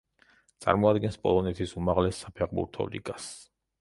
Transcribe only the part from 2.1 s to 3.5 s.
საფეხბურთო ლიგას.